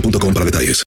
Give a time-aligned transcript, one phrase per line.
[0.00, 0.82] boostmobile.com para detalles.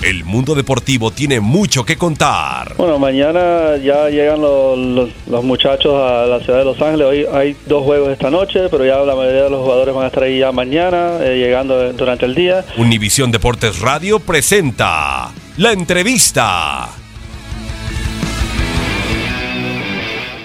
[0.00, 2.74] El mundo deportivo tiene mucho que contar.
[2.76, 7.06] Bueno, mañana ya llegan los, los- los muchachos a la ciudad de Los Ángeles.
[7.06, 10.06] Hoy hay dos juegos esta noche, pero ya la mayoría de los jugadores van a
[10.06, 12.64] estar ahí ya mañana, eh, llegando durante el día.
[12.76, 16.88] Univisión Deportes Radio presenta la entrevista.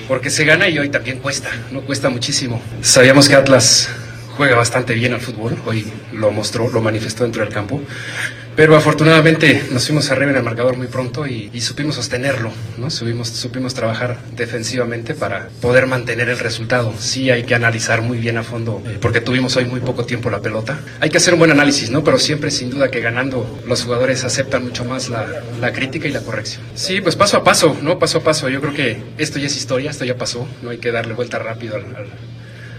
[0.08, 2.60] Porque se gana y hoy también cuesta, no cuesta muchísimo.
[2.82, 3.88] Sabíamos que Atlas
[4.38, 7.82] juega bastante bien al fútbol, hoy lo mostró, lo manifestó dentro del campo.
[8.56, 12.92] Pero afortunadamente nos fuimos arriba en el marcador muy pronto y, y supimos sostenerlo, ¿no?
[12.92, 16.94] Supimos, supimos trabajar defensivamente para poder mantener el resultado.
[17.00, 20.30] Sí hay que analizar muy bien a fondo, eh, porque tuvimos hoy muy poco tiempo
[20.30, 20.80] la pelota.
[21.00, 22.04] Hay que hacer un buen análisis, ¿no?
[22.04, 25.26] Pero siempre sin duda que ganando los jugadores aceptan mucho más la,
[25.60, 26.62] la crítica y la corrección.
[26.76, 27.98] Sí, pues paso a paso, ¿no?
[27.98, 28.50] Paso a paso.
[28.50, 31.40] Yo creo que esto ya es historia, esto ya pasó, no hay que darle vuelta
[31.40, 32.06] rápido al- al,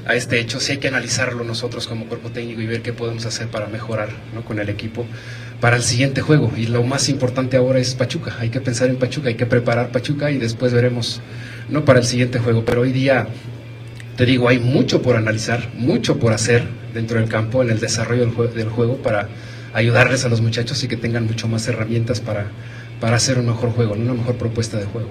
[0.07, 0.61] a este hecho.
[0.61, 4.11] Sí hay que analizarlo nosotros como cuerpo técnico y ver qué podemos hacer para mejorar
[4.35, 4.45] ¿no?
[4.45, 5.07] con el equipo
[5.61, 6.53] para el siguiente juego.
[6.57, 8.37] Y lo más importante ahora es Pachuca.
[8.39, 11.21] Hay que pensar en Pachuca, hay que preparar Pachuca y después veremos
[11.69, 12.65] no para el siguiente juego.
[12.65, 13.29] Pero hoy día,
[14.17, 18.27] te digo, hay mucho por analizar, mucho por hacer dentro del campo, en el desarrollo
[18.27, 19.29] del, del juego para
[19.73, 22.47] ayudarles a los muchachos y que tengan mucho más herramientas para,
[23.01, 24.03] para hacer un mejor juego, ¿no?
[24.03, 25.11] una mejor propuesta de juego.